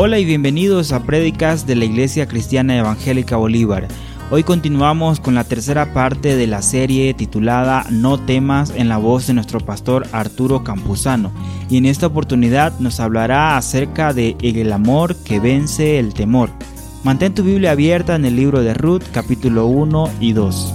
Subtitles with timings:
[0.00, 3.88] Hola y bienvenidos a Prédicas de la Iglesia Cristiana Evangélica Bolívar.
[4.30, 9.26] Hoy continuamos con la tercera parte de la serie titulada No temas en la voz
[9.26, 11.32] de nuestro pastor Arturo Campuzano
[11.68, 16.50] y en esta oportunidad nos hablará acerca de el amor que vence el temor.
[17.02, 20.74] Mantén tu Biblia abierta en el libro de Ruth capítulo 1 y 2.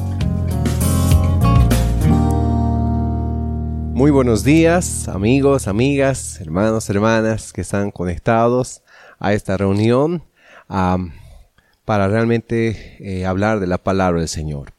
[3.94, 8.83] Muy buenos días amigos, amigas, hermanos, hermanas que están conectados
[9.24, 10.22] a esta reunión
[10.68, 14.74] para realmente eh, hablar de la palabra del Señor.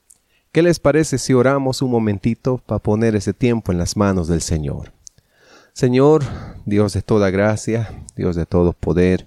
[0.52, 4.42] ¿Qué les parece si oramos un momentito para poner ese tiempo en las manos del
[4.42, 4.92] Señor?
[5.72, 6.22] Señor,
[6.66, 9.26] Dios de toda gracia, Dios de todo poder,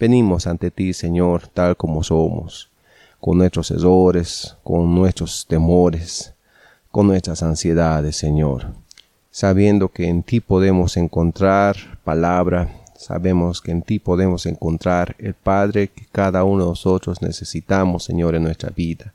[0.00, 2.70] venimos ante ti, Señor, tal como somos,
[3.20, 6.34] con nuestros errores, con nuestros temores,
[6.90, 8.72] con nuestras ansiedades, Señor,
[9.30, 15.88] sabiendo que en ti podemos encontrar palabra, Sabemos que en ti podemos encontrar el Padre
[15.88, 19.14] que cada uno de nosotros necesitamos, Señor, en nuestra vida.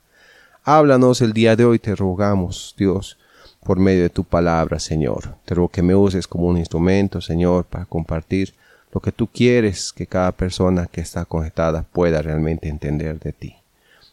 [0.64, 3.18] Háblanos el día de hoy, te rogamos, Dios,
[3.64, 5.36] por medio de tu palabra, Señor.
[5.44, 8.54] Te ruego que me uses como un instrumento, Señor, para compartir
[8.92, 13.56] lo que tú quieres que cada persona que está conectada pueda realmente entender de ti.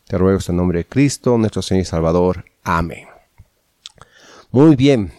[0.08, 2.46] Te ruego en nombre de Cristo, nuestro Señor y Salvador.
[2.64, 3.08] Amén.
[4.52, 5.12] Muy bien,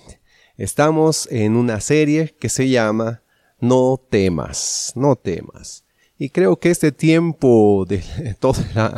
[0.57, 3.21] estamos en una serie que se llama
[3.61, 5.85] no temas, no temas.
[6.19, 8.03] Y creo que este tiempo de
[8.41, 8.93] todo el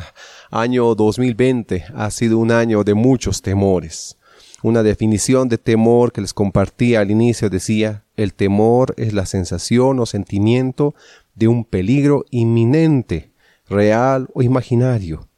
[0.51, 4.17] año 2020 ha sido un año de muchos temores.
[4.63, 9.99] Una definición de temor que les compartía al inicio decía, el temor es la sensación
[9.99, 10.95] o sentimiento
[11.35, 13.31] de un peligro inminente,
[13.69, 15.29] real o imaginario,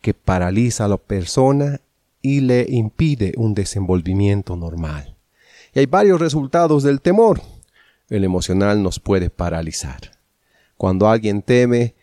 [0.00, 1.80] que paraliza a la persona
[2.20, 5.16] y le impide un desenvolvimiento normal.
[5.74, 7.40] Y hay varios resultados del temor
[8.08, 10.12] el emocional nos puede paralizar.
[10.76, 11.94] Cuando alguien teme,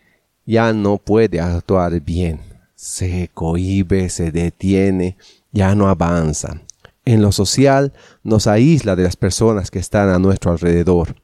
[0.44, 2.40] ya no puede actuar bien.
[2.74, 5.16] Se cohíbe, se detiene,
[5.52, 6.62] ya no avanza.
[7.04, 11.16] En lo social nos aísla de las personas que están a nuestro alrededor.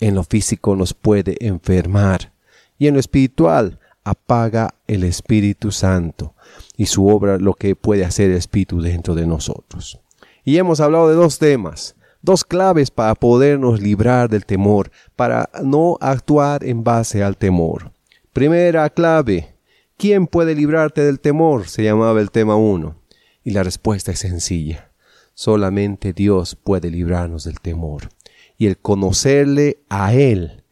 [0.00, 2.32] En lo físico nos puede enfermar.
[2.78, 6.34] Y en lo espiritual apaga el Espíritu Santo
[6.76, 10.00] y su obra lo que puede hacer el Espíritu dentro de nosotros.
[10.44, 15.98] Y hemos hablado de dos temas, dos claves para podernos librar del temor, para no
[16.00, 17.92] actuar en base al temor.
[18.32, 19.54] Primera clave,
[19.98, 21.68] ¿quién puede librarte del temor?
[21.68, 22.96] se llamaba el tema 1.
[23.44, 24.90] Y la respuesta es sencilla.
[25.34, 28.08] Solamente Dios puede librarnos del temor.
[28.56, 30.64] Y el conocerle a Él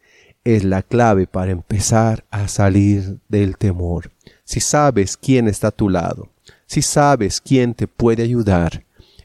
[0.43, 4.11] es la clave para empezar a salir del temor.
[4.43, 6.29] Si sabes quién está a tu lado,
[6.65, 8.83] si sabes quién te puede ayudar,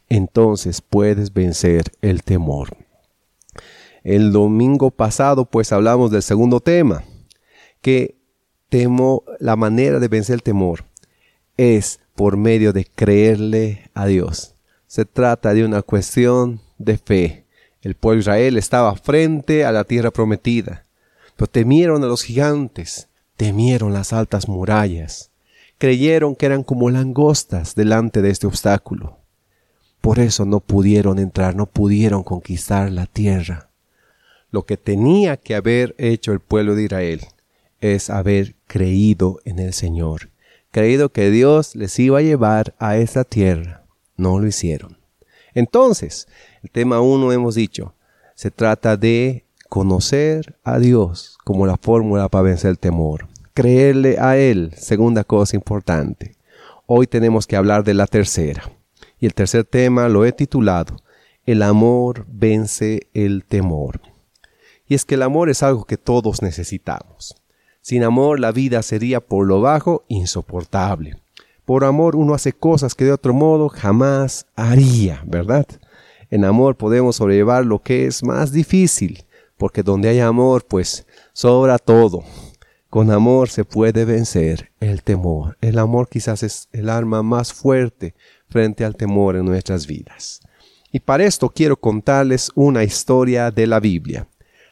[0.08, 2.76] entonces puedes vencer el temor.
[4.04, 7.04] El domingo pasado pues hablamos del segundo tema,
[7.80, 8.16] que
[8.69, 10.84] temo la manera de vencer el temor
[11.58, 14.54] es por medio de creerle a Dios.
[14.86, 17.44] Se trata de una cuestión de fe.
[17.82, 20.84] El pueblo de Israel estaba frente a la tierra prometida,
[21.36, 25.30] pero temieron a los gigantes, temieron las altas murallas,
[25.76, 29.17] creyeron que eran como langostas delante de este obstáculo.
[30.00, 33.69] Por eso no pudieron entrar, no pudieron conquistar la tierra.
[34.50, 37.20] Lo que tenía que haber hecho el pueblo de Israel
[37.81, 40.31] es haber creído en el Señor,
[40.70, 43.84] creído que Dios les iba a llevar a esa tierra.
[44.16, 44.97] No lo hicieron.
[45.54, 46.28] Entonces,
[46.62, 47.94] el tema uno hemos dicho,
[48.34, 53.28] se trata de conocer a Dios como la fórmula para vencer el temor.
[53.54, 56.37] Creerle a Él, segunda cosa importante.
[56.87, 58.70] Hoy tenemos que hablar de la tercera.
[59.20, 60.96] Y el tercer tema lo he titulado
[61.46, 64.00] El amor vence el temor.
[64.86, 67.34] Y es que el amor es algo que todos necesitamos.
[67.80, 71.16] Sin amor la vida sería por lo bajo insoportable.
[71.64, 75.66] Por amor uno hace cosas que de otro modo jamás haría, ¿verdad?
[76.30, 79.25] En amor podemos sobrellevar lo que es más difícil,
[79.56, 82.25] porque donde hay amor, pues sobra todo.
[82.90, 85.58] Con amor se puede vencer el temor.
[85.60, 88.14] El amor quizás es el arma más fuerte
[88.48, 90.40] frente al temor en nuestras vidas.
[90.90, 94.26] Y para esto quiero contarles una historia de la Biblia,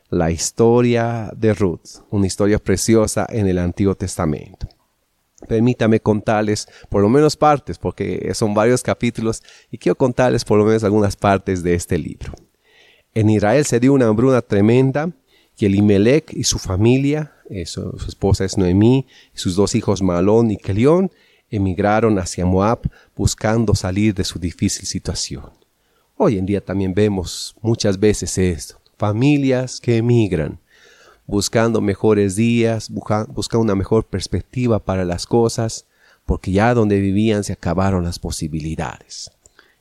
[0.08, 4.66] la historia de Ruth, una historia preciosa en el Antiguo Testamento.
[5.46, 10.64] Permítame contarles por lo menos partes, porque son varios capítulos, y quiero contarles por lo
[10.64, 12.32] menos algunas partes de este libro.
[13.14, 15.10] En Israel se dio una hambruna tremenda,
[15.58, 20.50] y Elimelech y su familia, eh, su, esposa es Noemí, y sus dos hijos Malón
[20.50, 21.10] y Kelión,
[21.56, 22.80] emigraron hacia Moab
[23.16, 25.50] buscando salir de su difícil situación.
[26.16, 30.58] Hoy en día también vemos muchas veces esto, familias que emigran,
[31.26, 35.86] buscando mejores días, buscando una mejor perspectiva para las cosas,
[36.24, 39.30] porque ya donde vivían se acabaron las posibilidades.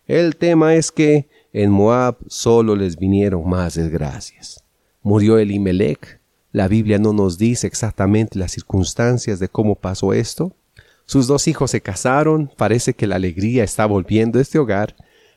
[0.07, 4.63] El tema es que en Moab solo les vinieron más desgracias.
[5.01, 6.19] Murió Elimelech.
[6.51, 10.53] La Biblia no nos dice exactamente las circunstancias de cómo pasó esto.
[11.05, 14.95] Sus dos hijos se casaron, parece que la alegría está volviendo a este hogar,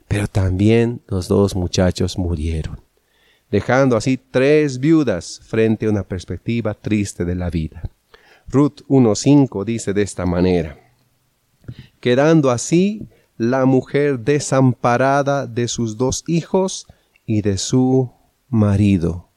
[0.08, 2.80] pero también los dos muchachos murieron,
[3.50, 7.82] dejando así tres viudas frente a una perspectiva triste de la vida.
[8.48, 10.78] Ruth 1.5 dice de esta manera,
[12.00, 13.06] quedando así
[13.36, 16.86] la mujer desamparada de sus dos hijos
[17.26, 18.10] y de su
[18.48, 19.28] marido.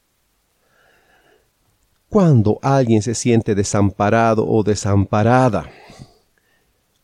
[2.07, 5.69] Cuando alguien se siente desamparado o desamparada,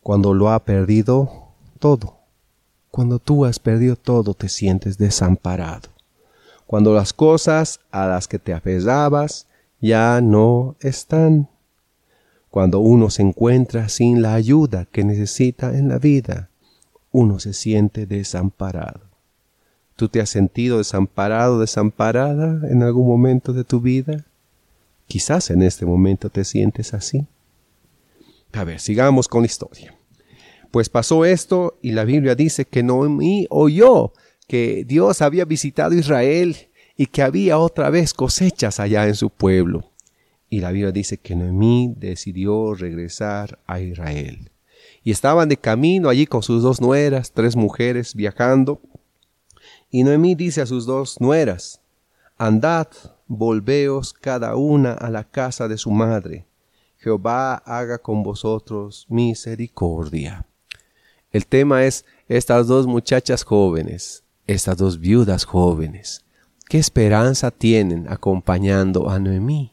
[0.02, 1.48] cuando lo ha perdido
[1.78, 2.16] todo.
[2.90, 5.88] Cuando tú has perdido todo, te sientes desamparado.
[6.66, 9.46] Cuando las cosas a las que te aferrabas
[9.80, 11.48] ya no están
[12.50, 16.48] cuando uno se encuentra sin la ayuda que necesita en la vida,
[17.12, 19.00] uno se siente desamparado.
[19.96, 24.24] ¿Tú te has sentido desamparado, desamparada en algún momento de tu vida?
[25.06, 27.26] Quizás en este momento te sientes así.
[28.52, 29.94] A ver, sigamos con la historia.
[30.70, 34.12] Pues pasó esto y la Biblia dice que Noemí oyó
[34.46, 36.56] que Dios había visitado Israel
[36.96, 39.92] y que había otra vez cosechas allá en su pueblo.
[40.50, 44.50] Y la Biblia dice que Noemí decidió regresar a Israel.
[45.04, 48.80] Y estaban de camino allí con sus dos nueras, tres mujeres viajando.
[49.90, 51.80] Y Noemí dice a sus dos nueras,
[52.36, 52.88] Andad,
[53.26, 56.47] volveos cada una a la casa de su madre.
[57.00, 60.44] Jehová haga con vosotros misericordia.
[61.30, 66.24] El tema es estas dos muchachas jóvenes, estas dos viudas jóvenes.
[66.68, 69.72] ¿Qué esperanza tienen acompañando a Noemí?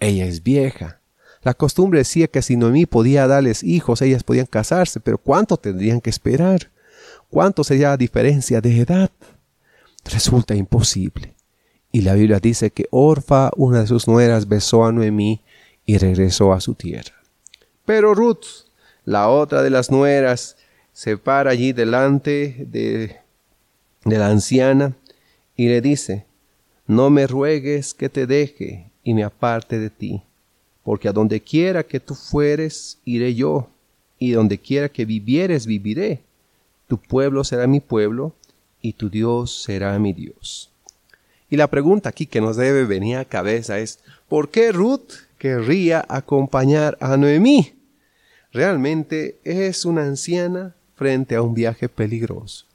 [0.00, 1.00] Ella es vieja.
[1.42, 6.00] La costumbre decía que si Noemí podía darles hijos, ellas podían casarse, pero ¿cuánto tendrían
[6.00, 6.72] que esperar?
[7.30, 9.10] ¿Cuánto sería la diferencia de edad?
[10.04, 11.34] Resulta imposible.
[11.92, 15.40] Y la Biblia dice que Orfa, una de sus nueras, besó a Noemí
[15.86, 17.14] y regresó a su tierra.
[17.84, 18.66] Pero Ruth,
[19.04, 20.56] la otra de las nueras,
[20.92, 23.16] se para allí delante de,
[24.04, 24.94] de la anciana
[25.56, 26.26] y le dice,
[26.86, 30.22] no me ruegues que te deje y me aparte de ti,
[30.84, 33.68] porque a donde quiera que tú fueres, iré yo,
[34.18, 36.20] y donde quiera que vivieres, viviré.
[36.86, 38.34] Tu pueblo será mi pueblo,
[38.80, 40.70] y tu Dios será mi Dios.
[41.48, 46.06] Y la pregunta aquí que nos debe venir a cabeza es, ¿por qué Ruth querría
[46.08, 47.74] acompañar a Noemí?
[48.52, 52.66] Realmente es una anciana frente a un viaje peligroso.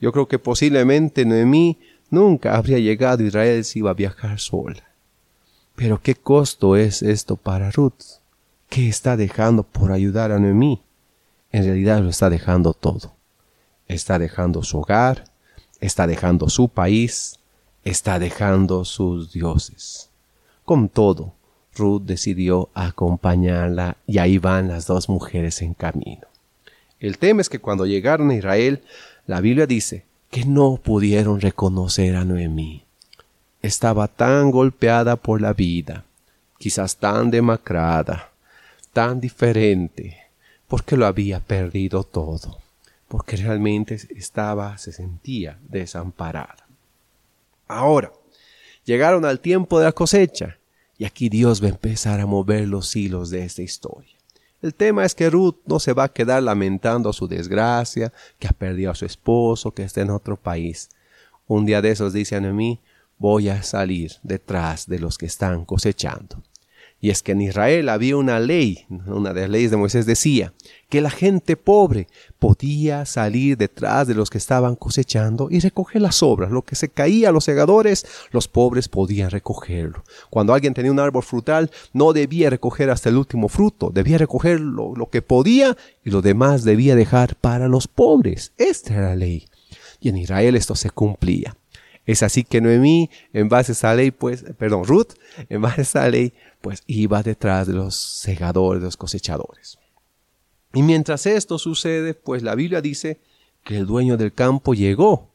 [0.00, 4.82] Yo creo que posiblemente Noemí nunca habría llegado a Israel si iba a viajar sola.
[5.76, 8.22] Pero ¿qué costo es esto para Ruth?
[8.70, 10.80] ¿Qué está dejando por ayudar a Noemí?
[11.52, 13.12] En realidad lo está dejando todo.
[13.88, 15.24] Está dejando su hogar,
[15.80, 17.38] está dejando su país,
[17.84, 20.08] está dejando sus dioses.
[20.64, 21.34] Con todo,
[21.76, 26.26] Ruth decidió acompañarla y ahí van las dos mujeres en camino.
[26.98, 28.82] El tema es que cuando llegaron a Israel,
[29.26, 32.84] la Biblia dice que no pudieron reconocer a Noemí
[33.62, 36.04] estaba tan golpeada por la vida,
[36.58, 38.30] quizás tan demacrada,
[38.92, 40.18] tan diferente,
[40.68, 42.58] porque lo había perdido todo,
[43.08, 46.66] porque realmente estaba, se sentía desamparada.
[47.68, 48.12] Ahora,
[48.84, 50.58] llegaron al tiempo de la cosecha,
[51.00, 54.12] y aquí Dios va a empezar a mover los hilos de esta historia.
[54.60, 58.52] El tema es que Ruth no se va a quedar lamentando su desgracia, que ha
[58.52, 60.90] perdido a su esposo, que está en otro país.
[61.46, 62.80] Un día de esos dice a Noemí,
[63.16, 66.42] voy a salir detrás de los que están cosechando.
[67.02, 70.52] Y es que en Israel había una ley, una de las leyes de Moisés decía
[70.90, 76.22] que la gente pobre podía salir detrás de los que estaban cosechando y recoger las
[76.22, 76.50] obras.
[76.50, 80.04] Lo que se caía a los segadores, los pobres podían recogerlo.
[80.28, 84.60] Cuando alguien tenía un árbol frutal, no debía recoger hasta el último fruto, debía recoger
[84.60, 88.52] lo, lo que podía y lo demás debía dejar para los pobres.
[88.58, 89.46] Esta era la ley.
[90.00, 91.56] Y en Israel esto se cumplía.
[92.06, 95.12] Es así que Noemí, en base a esa ley, pues, perdón, Ruth,
[95.48, 99.78] en base a esa ley, pues iba detrás de los segadores, de los cosechadores.
[100.72, 103.20] Y mientras esto sucede, pues la Biblia dice
[103.64, 105.30] que el dueño del campo llegó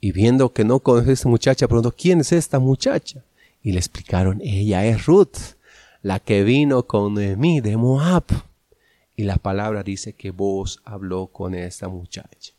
[0.00, 3.24] y viendo que no conoce a esta muchacha, preguntó, ¿quién es esta muchacha?
[3.62, 5.56] Y le explicaron, ella es Ruth,
[6.02, 8.24] la que vino con Noemí de Moab.
[9.16, 12.52] Y la palabra dice que vos habló con esta muchacha.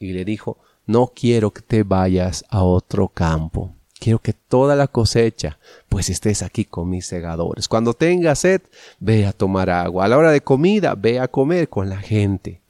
[0.00, 0.58] Y le dijo,
[0.90, 3.72] no quiero que te vayas a otro campo.
[4.00, 5.56] Quiero que toda la cosecha,
[5.88, 7.68] pues estés aquí con mis segadores.
[7.68, 8.62] Cuando tengas sed,
[8.98, 10.04] ve a tomar agua.
[10.04, 12.60] A la hora de comida, ve a comer con la gente.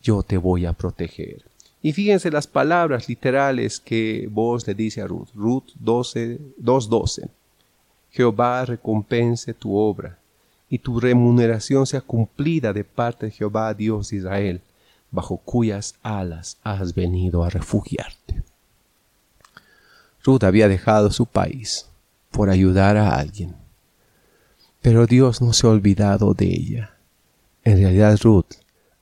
[0.00, 1.44] Yo te voy a proteger.
[1.82, 5.28] Y fíjense las palabras literales que vos le dice a Ruth.
[5.34, 7.28] Ruth 12, 2.12.
[8.12, 10.18] Jehová recompense tu obra
[10.70, 14.60] y tu remuneración sea cumplida de parte de Jehová Dios de Israel,
[15.10, 18.42] bajo cuyas alas has venido a refugiarte.
[20.24, 21.88] Ruth había dejado su país
[22.30, 23.56] por ayudar a alguien.
[24.82, 26.94] Pero Dios no se ha olvidado de ella.
[27.64, 28.56] En realidad Ruth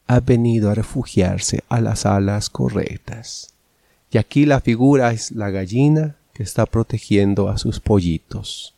[0.06, 3.54] ha venido a refugiarse a las alas correctas.
[4.10, 8.74] Y aquí la figura es la gallina que está protegiendo a sus pollitos.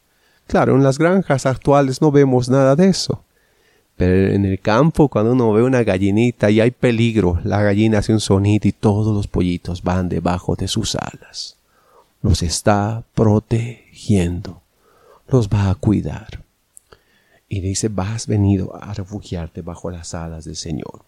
[0.47, 3.23] Claro, en las granjas actuales no vemos nada de eso.
[3.99, 8.15] Pero en el campo, cuando uno ve una gallinita y hay peligro, la gallina hace
[8.15, 11.59] un sonido y todos los pollitos van debajo de sus alas
[12.23, 14.61] los está protegiendo,
[15.29, 16.45] los va a cuidar.
[17.49, 21.03] Y dice, vas venido a refugiarte bajo las alas del Señor.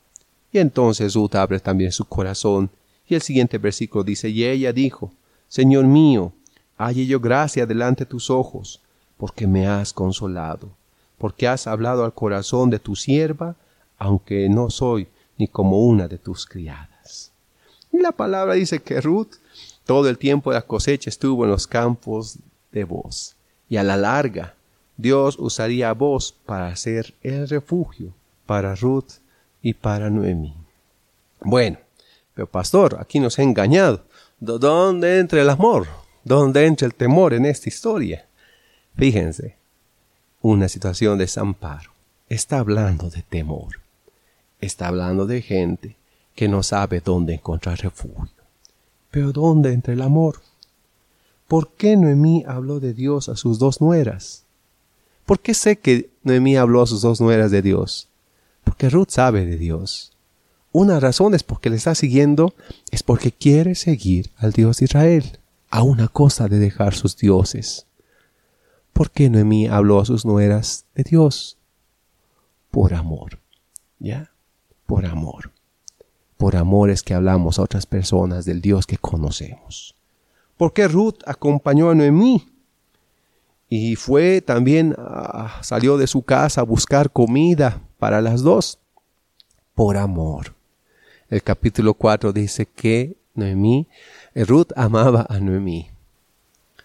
[0.53, 2.71] Y entonces Ruth abre también su corazón.
[3.07, 5.13] Y el siguiente versículo dice, y ella dijo,
[5.49, 6.33] Señor mío,
[6.79, 8.81] halle yo gracia delante de tus ojos,
[9.19, 10.71] porque me has consolado,
[11.21, 13.55] porque has hablado al corazón de tu sierva,
[13.99, 17.31] aunque no soy ni como una de tus criadas.
[17.93, 19.35] Y la palabra dice que Ruth
[19.85, 22.39] todo el tiempo de la cosecha estuvo en los campos
[22.73, 23.37] de vos.
[23.69, 24.55] Y a la larga,
[24.97, 28.15] Dios usaría a vos para ser el refugio
[28.47, 29.21] para Ruth
[29.61, 30.57] y para Noemí.
[31.43, 31.77] Bueno,
[32.35, 34.05] pero pastor, aquí nos ha engañado.
[34.39, 35.87] ¿Dónde entra el amor?
[36.25, 38.27] ¿Dónde entra el temor en esta historia?
[38.97, 39.60] Fíjense,
[40.41, 41.91] una situación de desamparo.
[42.29, 43.81] Está hablando de temor.
[44.61, 45.97] Está hablando de gente
[46.35, 48.29] que no sabe dónde encontrar refugio.
[49.11, 50.41] Pero ¿dónde entre el amor?
[51.49, 54.45] ¿Por qué Noemí habló de Dios a sus dos nueras?
[55.27, 58.09] ¿Por qué sé que Noemí habló a sus dos nueras de Dios?
[58.65, 60.13] Porque Ruth sabe de Dios.
[60.73, 62.55] Una razón es porque le está siguiendo,
[62.93, 65.39] es porque quiere seguir al Dios de Israel,
[65.71, 67.87] a una cosa de dejar sus dioses.
[68.93, 71.59] ¿Por qué Noemí habló a sus nueras de Dios?
[72.71, 73.39] Por amor.
[73.99, 74.31] ¿Ya?
[74.87, 75.53] Por amor
[76.41, 79.95] por amores que hablamos a otras personas del Dios que conocemos.
[80.57, 82.49] Porque Ruth acompañó a Noemí
[83.69, 88.79] y fue también, ah, salió de su casa a buscar comida para las dos,
[89.75, 90.55] por amor.
[91.29, 93.87] El capítulo 4 dice que Noemí,
[94.35, 95.91] eh, Ruth amaba a Noemí,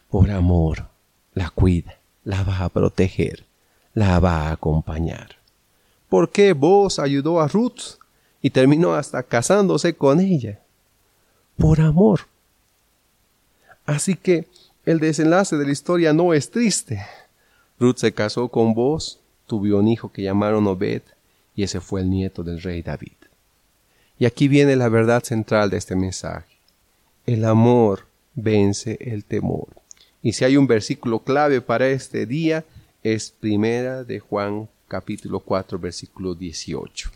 [0.10, 0.90] por amor,
[1.36, 3.46] la cuida, la va a proteger,
[3.94, 5.36] la va a acompañar.
[6.10, 8.00] ¿Por qué vos ayudó a Ruth?
[8.46, 10.60] y terminó hasta casándose con ella
[11.58, 12.28] por amor.
[13.88, 14.46] Así que
[14.86, 17.04] el desenlace de la historia no es triste.
[17.80, 21.02] Ruth se casó con vos, tuvo un hijo que llamaron Obed,
[21.56, 23.18] y ese fue el nieto del rey David.
[24.20, 26.56] Y aquí viene la verdad central de este mensaje.
[27.26, 29.70] El amor vence el temor.
[30.26, 32.66] Y si hay un versículo clave para este día,
[33.04, 37.12] es primera de Juan capítulo 4 versículo 18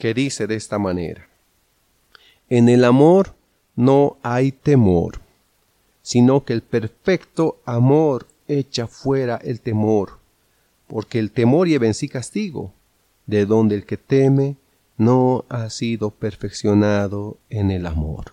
[0.00, 1.28] que dice de esta manera,
[2.48, 3.36] En el amor
[3.76, 5.20] no hay temor,
[6.02, 10.18] sino que el perfecto amor echa fuera el temor,
[10.88, 12.72] porque el temor lleva en sí castigo,
[13.26, 14.56] de donde el que teme
[14.96, 18.32] no ha sido perfeccionado en el amor.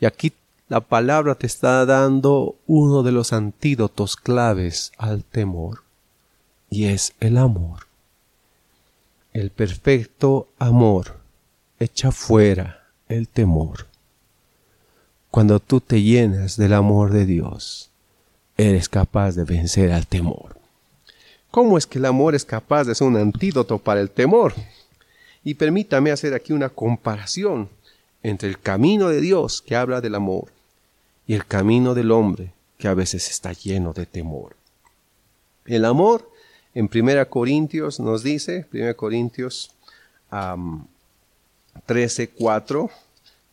[0.00, 0.34] Y aquí
[0.68, 5.82] la palabra te está dando uno de los antídotos claves al temor,
[6.68, 7.86] y es el amor.
[9.32, 11.20] El perfecto amor
[11.78, 13.86] echa fuera el temor.
[15.30, 17.90] Cuando tú te llenas del amor de Dios,
[18.58, 20.58] eres capaz de vencer al temor.
[21.50, 24.52] ¿Cómo es que el amor es capaz de ser un antídoto para el temor?
[25.42, 27.70] Y permítame hacer aquí una comparación
[28.22, 30.57] entre el camino de Dios que habla del amor
[31.28, 34.56] y el camino del hombre que a veces está lleno de temor.
[35.66, 36.28] El amor
[36.74, 39.70] en 1 Corintios nos dice, 1 Corintios
[41.86, 42.90] 13, 4,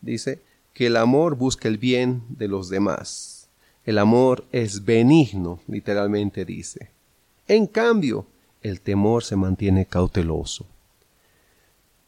[0.00, 0.40] dice
[0.72, 3.48] que el amor busca el bien de los demás.
[3.84, 6.90] El amor es benigno, literalmente dice.
[7.46, 8.26] En cambio,
[8.62, 10.66] el temor se mantiene cauteloso,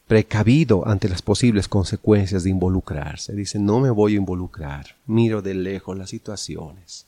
[0.09, 3.35] precavido ante las posibles consecuencias de involucrarse.
[3.35, 7.07] Dice, no me voy a involucrar, miro de lejos las situaciones,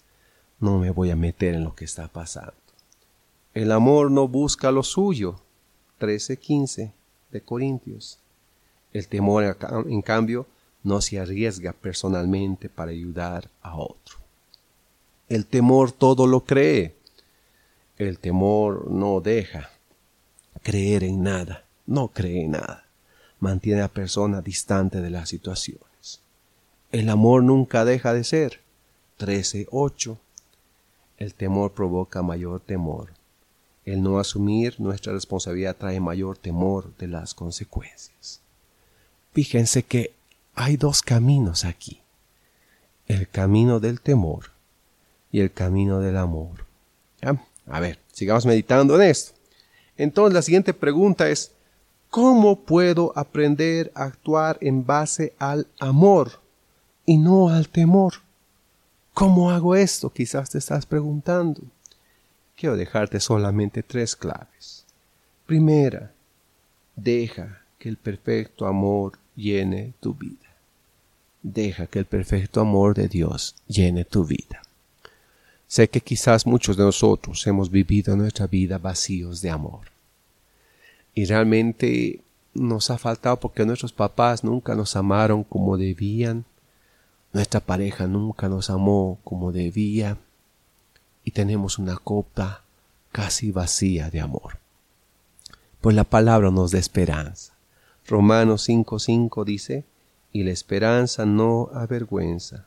[0.61, 2.53] no me voy a meter en lo que está pasando.
[3.55, 5.41] El amor no busca lo suyo.
[5.99, 6.93] 13:15
[7.33, 8.19] de Corintios.
[8.93, 10.47] El temor, en cambio,
[10.83, 14.19] no se arriesga personalmente para ayudar a otro.
[15.29, 16.95] El temor todo lo cree.
[17.99, 19.71] El temor no deja
[20.63, 22.90] creer en nada, no cree en nada.
[23.41, 26.21] Mantiene a la persona distante de las situaciones.
[26.93, 28.61] El amor nunca deja de ser.
[29.19, 30.17] 13.8.
[31.19, 33.13] El temor provoca mayor temor.
[33.85, 38.41] El no asumir nuestra responsabilidad trae mayor temor de las consecuencias.
[39.33, 40.13] Fíjense que
[40.55, 42.01] hay dos caminos aquí.
[43.09, 44.53] El camino del temor
[45.33, 46.67] y el camino del amor.
[47.67, 49.33] A ver, sigamos meditando en esto.
[49.97, 51.53] Entonces la siguiente pregunta es,
[52.11, 56.41] ¿cómo puedo aprender a actuar en base al amor
[57.07, 58.15] y no al temor?
[59.15, 60.11] ¿Cómo hago esto?
[60.11, 61.63] Quizás te estás preguntando.
[62.57, 64.85] Quiero dejarte solamente tres claves.
[65.47, 66.13] Primera,
[66.97, 70.37] deja que el perfecto amor llene tu vida.
[71.43, 74.63] Deja que el perfecto amor de Dios llene tu vida.
[75.67, 80.00] Sé que quizás muchos de nosotros hemos vivido nuestra vida vacíos de amor.
[81.15, 82.23] Y realmente
[82.55, 86.45] nos ha faltado porque nuestros papás nunca nos amaron como debían,
[87.33, 90.19] nuestra pareja nunca nos amó como debía
[91.25, 92.65] y tenemos una copa
[93.13, 94.59] casi vacía de amor.
[95.81, 97.55] Pues la palabra nos da esperanza.
[98.07, 99.85] Romanos 5:5 dice,
[100.33, 102.67] y la esperanza no avergüenza,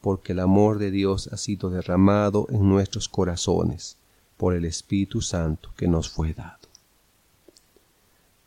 [0.00, 3.96] porque el amor de Dios ha sido derramado en nuestros corazones
[4.36, 6.59] por el Espíritu Santo que nos fue dado.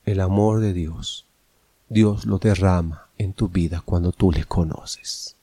[0.06, 1.26] El amor de Dios,
[1.88, 5.38] Dios lo derrama en tu vida cuando tú le conoces.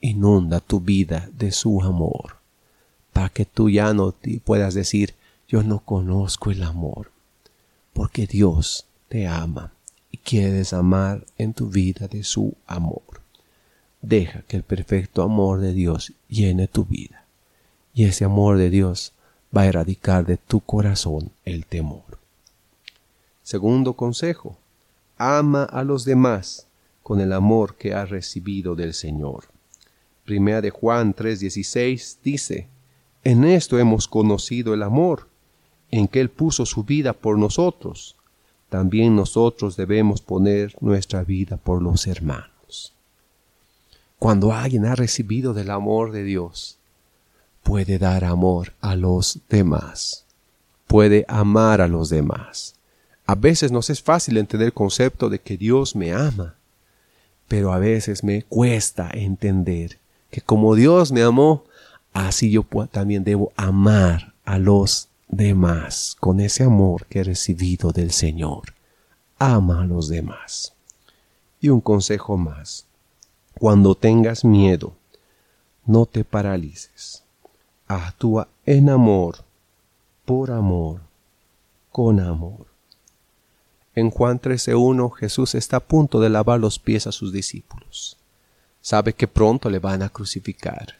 [0.00, 2.38] Inunda tu vida de su amor,
[3.12, 5.14] para que tú ya no te puedas decir,
[5.46, 7.12] yo no conozco el amor,
[7.92, 9.72] porque Dios te ama
[10.10, 13.22] y quiere amar en tu vida de su amor.
[14.02, 17.26] Deja que el perfecto amor de Dios llene tu vida.
[17.94, 19.12] Y ese amor de Dios
[19.56, 22.23] va a erradicar de tu corazón el temor.
[23.44, 24.56] Segundo consejo,
[25.18, 26.66] ama a los demás
[27.02, 29.44] con el amor que has recibido del Señor.
[30.24, 32.68] Primera de Juan 3:16 dice,
[33.22, 35.28] En esto hemos conocido el amor,
[35.90, 38.16] en que Él puso su vida por nosotros.
[38.70, 42.94] También nosotros debemos poner nuestra vida por los hermanos.
[44.18, 46.78] Cuando alguien ha recibido del amor de Dios,
[47.62, 50.24] puede dar amor a los demás,
[50.86, 52.74] puede amar a los demás.
[53.26, 56.56] A veces nos es fácil entender el concepto de que Dios me ama,
[57.48, 59.98] pero a veces me cuesta entender
[60.30, 61.64] que como Dios me amó,
[62.12, 68.10] así yo también debo amar a los demás con ese amor que he recibido del
[68.10, 68.74] Señor.
[69.38, 70.74] Ama a los demás.
[71.60, 72.86] Y un consejo más.
[73.58, 74.94] Cuando tengas miedo,
[75.86, 77.22] no te paralices.
[77.86, 79.44] Actúa en amor,
[80.24, 81.00] por amor,
[81.90, 82.73] con amor.
[83.94, 88.16] En Juan 13.1 Jesús está a punto de lavar los pies a sus discípulos.
[88.80, 90.96] Sabe que pronto le van a crucificar.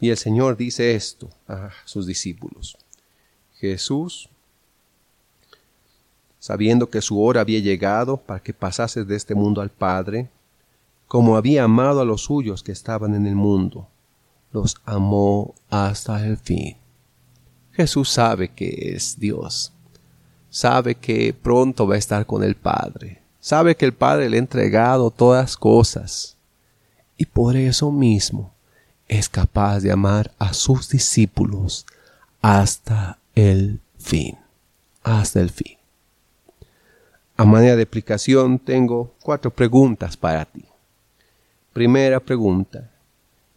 [0.00, 2.76] Y el Señor dice esto a sus discípulos.
[3.54, 4.28] Jesús,
[6.38, 10.28] sabiendo que su hora había llegado para que pasase de este mundo al Padre,
[11.06, 13.88] como había amado a los suyos que estaban en el mundo,
[14.52, 16.76] los amó hasta el fin.
[17.72, 19.72] Jesús sabe que es Dios,
[20.56, 24.40] sabe que pronto va a estar con el Padre, sabe que el Padre le ha
[24.40, 26.38] entregado todas cosas,
[27.18, 28.54] y por eso mismo
[29.06, 31.84] es capaz de amar a sus discípulos
[32.40, 34.38] hasta el fin,
[35.02, 35.76] hasta el fin.
[37.36, 40.64] A manera de explicación tengo cuatro preguntas para ti.
[41.74, 42.90] Primera pregunta.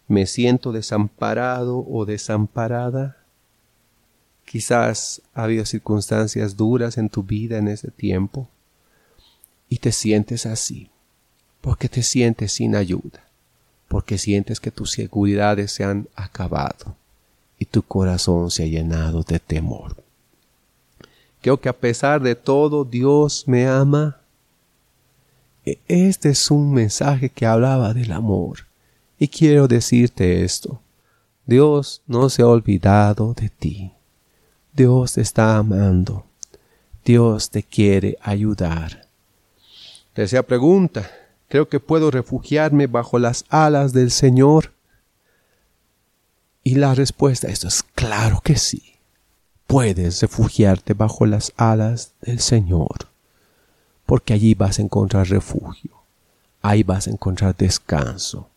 [0.10, 3.19] ¿Me siento desamparado o desamparada?
[4.50, 8.48] Quizás ha habido circunstancias duras en tu vida en ese tiempo
[9.70, 10.90] y te sientes así,
[11.62, 13.24] porque te sientes sin ayuda,
[13.88, 16.96] porque sientes que tus seguridades se han acabado
[17.60, 19.96] y tu corazón se ha llenado de temor.
[21.44, 24.20] Creo que a pesar de todo Dios me ama
[25.64, 28.66] e, este es un mensaje que hablaba del amor.
[29.20, 30.82] Y quiero decirte esto.
[31.46, 33.94] Dios no se ha olvidado de ti.
[34.80, 36.26] Dios te está amando.
[37.04, 39.10] Dios te quiere ayudar.
[40.14, 41.12] Tercera pregunta.
[41.50, 44.72] Creo que puedo refugiarme bajo las alas del Señor.
[46.64, 48.96] Y la respuesta es claro que sí.
[49.68, 53.10] Puedes refugiarte bajo las alas del Señor
[54.06, 55.92] porque allí vas a encontrar refugio,
[56.64, 58.50] ahí vas a encontrar descanso,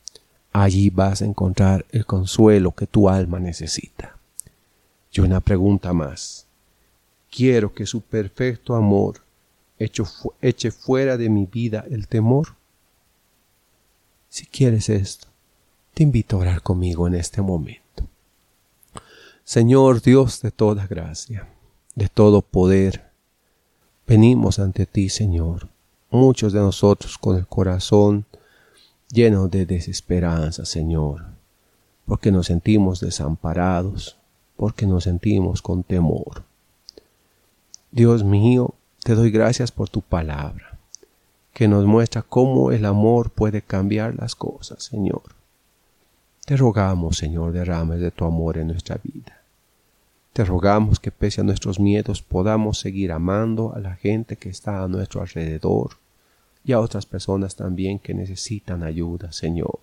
[0.55, 4.17] Allí vas a encontrar el consuelo que tu alma necesita.
[5.13, 6.47] Y una pregunta más.
[7.31, 9.21] Quiero que su perfecto amor
[9.79, 12.55] eche fuera de mi vida el temor.
[14.29, 15.29] Si quieres esto,
[15.95, 17.83] te invito a orar conmigo en este momento.
[19.45, 21.49] Señor Dios de toda gracia,
[21.95, 23.11] de todo poder,
[24.07, 25.69] venimos ante ti, Señor,
[26.11, 28.25] muchos de nosotros con el corazón
[29.11, 31.27] lleno de desesperanza, Señor,
[32.07, 34.17] porque nos sentimos desamparados,
[34.63, 36.45] porque nos sentimos con temor.
[37.91, 40.79] Dios mío, te doy gracias por tu palabra,
[41.53, 45.35] que nos muestra cómo el amor puede cambiar las cosas, Señor.
[46.47, 49.43] Te rogamos, Señor, derrames de tu amor en nuestra vida.
[50.33, 54.85] Te rogamos que pese a nuestros miedos podamos seguir amando a la gente que está
[54.85, 55.97] a nuestro alrededor
[56.65, 59.81] y a otras personas también que necesitan ayuda, Señor.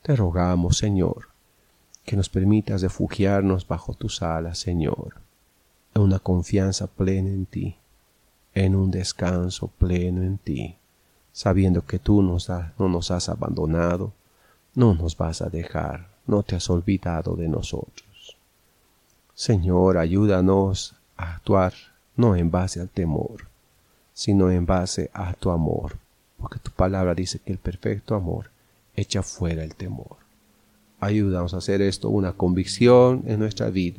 [0.00, 1.31] Te rogamos, Señor,
[2.04, 5.22] que nos permitas refugiarnos bajo tus alas, Señor
[5.94, 7.76] en una confianza plena en ti,
[8.54, 10.76] en un descanso pleno en ti,
[11.32, 14.12] sabiendo que tú nos no nos has abandonado,
[14.74, 18.36] no nos vas a dejar, no te has olvidado de nosotros.
[19.34, 21.72] Señor, ayúdanos a actuar
[22.16, 23.48] no en base al temor,
[24.12, 25.96] sino en base a tu amor,
[26.38, 28.50] porque tu palabra dice que el perfecto amor
[28.94, 30.21] echa fuera el temor.
[31.02, 33.98] Ayúdanos a hacer esto una convicción en nuestra vida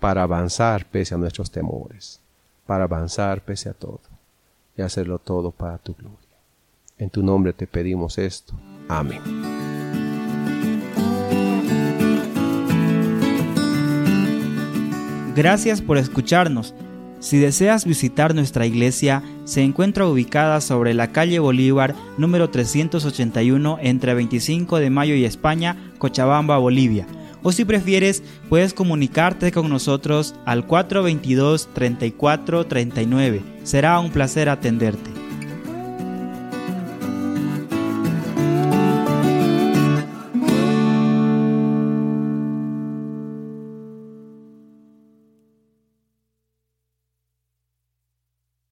[0.00, 2.18] para avanzar pese a nuestros temores,
[2.64, 4.00] para avanzar pese a todo
[4.74, 6.16] y hacerlo todo para tu gloria.
[6.96, 8.54] En tu nombre te pedimos esto.
[8.88, 9.20] Amén.
[15.36, 16.74] Gracias por escucharnos.
[17.20, 24.14] Si deseas visitar nuestra iglesia, se encuentra ubicada sobre la calle Bolívar número 381 entre
[24.14, 27.06] 25 de Mayo y España, Cochabamba, Bolivia
[27.42, 33.42] o si prefieres puedes comunicarte con nosotros al 422 3439.
[33.62, 35.17] Será un placer atenderte.